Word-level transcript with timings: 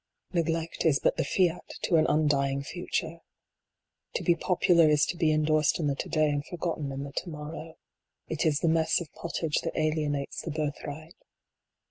Neglect 0.33 0.83
is 0.83 0.99
but 0.99 1.15
the 1.17 1.23
fiat 1.23 1.75
to 1.83 1.97
an 1.97 2.07
undying 2.09 2.63
future. 2.63 3.21
To 4.15 4.23
be 4.23 4.33
popular 4.33 4.89
is 4.89 5.05
to 5.05 5.15
be 5.15 5.31
endorsed 5.31 5.79
in 5.79 5.85
the 5.85 5.93
To 5.95 6.09
day 6.09 6.27
and 6.31 6.43
for. 6.43 6.57
gotten 6.57 6.91
in 6.91 7.03
the 7.03 7.11
To 7.11 7.29
morrow. 7.29 7.75
It 8.27 8.43
is 8.43 8.61
the 8.61 8.67
mess 8.67 8.99
of 8.99 9.13
pottage 9.13 9.61
that 9.61 9.77
alienates 9.79 10.41
the 10.41 10.49
birth 10.49 10.81
right. 10.87 11.13